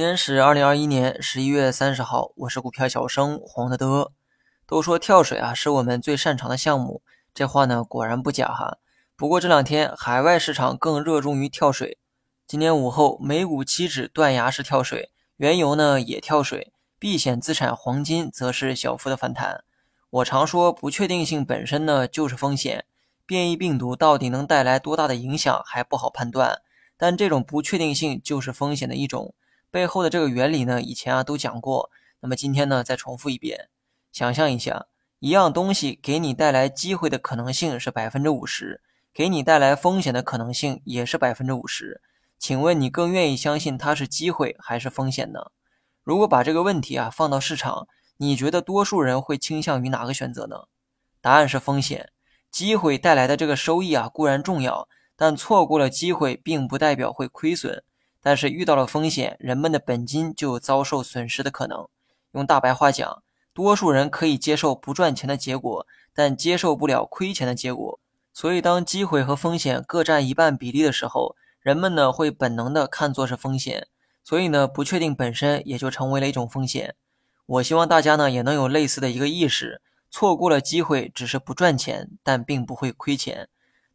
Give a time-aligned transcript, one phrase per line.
[0.00, 4.12] 天是二零二一年十一月三十号，我是股票小生黄德德。
[4.66, 7.02] 都说跳水啊是我们最擅长的项目，
[7.34, 8.78] 这话呢果然不假哈。
[9.14, 11.98] 不过这两天海外市场更热衷于跳水。
[12.46, 19.64] 今天午后美股期指断崖式跳水，原油呢也跳水，避险资产黄金则是小幅的反弹。
[20.08, 22.86] 我常说不确定性本身呢就是风险，
[23.26, 26.62] 变异病毒到底能带来多大的影响还不好判断，
[26.96, 29.34] 但这种不确定性就是风险的一种。
[29.70, 31.90] 背后的这个原理呢，以前啊都讲过。
[32.20, 33.68] 那么今天呢，再重复一遍。
[34.12, 34.86] 想象一下，
[35.20, 38.82] 一样东西给你带来机会的可能性是百分之五十，
[39.14, 42.02] 给你带来风险的可能性也是百分之五十。
[42.38, 45.50] 请问你更愿意相信它是机会还是风险呢？
[46.02, 50.64] 如果把这个问题啊放到市场，你觉得多数人会倾向于哪个选择呢？
[51.20, 52.10] 答案是风险。
[52.50, 57.84] 机会带来的这个收益啊固然重要，但错过了机会并不代表会亏损。
[58.22, 61.88] 但是遇到了风险，人们的本金就有遭受损失的可能。
[62.32, 67.98] 用大白话讲，多数人可以接受不赚钱的结果，但接受不了亏钱的结果。
[68.32, 73.88] 所以，当机会和风险各占一半比例的时候，人们呢会本能的看作是风险。
[74.22, 76.94] 所以呢，不确定本身也就成为了一种风险。
[77.46, 83.48] 我希望大家呢也能有类似的一个意识：错过了机会只是不赚钱，但并不会亏钱。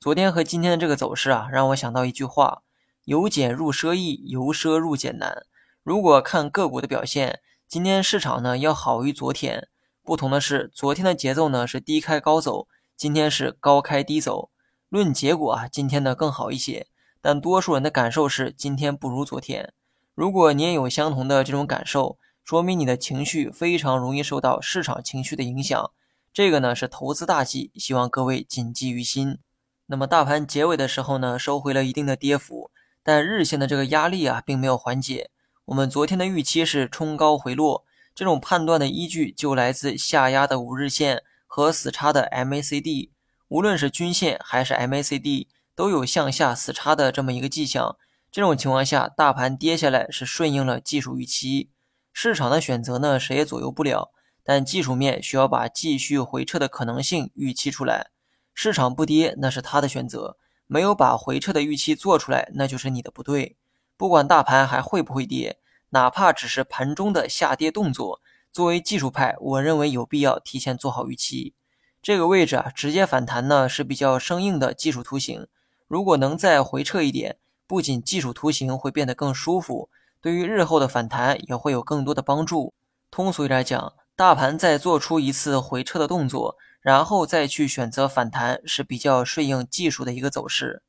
[0.00, 2.62] 昨天和今天的这个走势啊，让我想到一句话。
[3.04, 5.44] 由俭入奢易，由奢入俭难。
[5.82, 9.68] 如果看个股的表现，今天市场呢要好于昨天。
[10.04, 14.50] 不同的是，昨天的节奏呢是低开高走，今天是高开低走。
[14.88, 16.86] 论结果啊，今天的更好一些。
[17.20, 19.72] 但多数人的感受是今天不如昨天。
[20.14, 25.92] 如果你也有相同的这种感受，说明你的情绪非常容易受到市场情绪的影响。
[26.32, 29.38] 这个呢是投资大忌，希望各位谨记于心。
[29.86, 32.71] 那么大盘结尾的时候呢，收回了一定的跌幅。
[33.02, 35.30] 但日线的这个压力啊，并没有缓解。
[35.66, 43.10] 我们昨天的预期是冲高回落，这种判断的依据就来自下压的五日线和死叉的 MACD。
[43.48, 47.96] 无论是均线还是 MACD，都有向下死叉的这么一个迹象。
[48.30, 51.70] 这种情况下，大盘跌下来是顺应了技术预期。
[52.12, 54.10] 市场的选择呢，谁也左右不了。
[54.44, 58.10] 但技术面需要把继续回撤的可能性预期出来。
[58.52, 60.36] 市场不跌，那是他的选择。
[60.72, 63.58] 没有把回撤的预期做出来，那就是你的不对。
[63.98, 65.58] 不管大盘还会不会跌，
[65.90, 71.52] 哪怕只是盘中的下跌动作，作为技术派，我认为有必要提前做好预期。
[72.00, 75.46] 这个位置啊，直接反弹呢是比较生硬的技术图形。
[75.86, 79.90] 如果能再回撤一点，不仅技术图形会变得更舒服，
[80.22, 82.72] 对于日后的反弹也会有更多的帮助。
[83.10, 86.56] 通俗一点讲，大盘再做出一次回撤的动作。
[86.82, 90.82] 然后再去选择反弹是比较顺应技术的一个走势。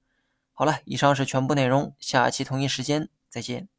[0.51, 3.69] 好了，以上是全部内容，下期同一时间再见。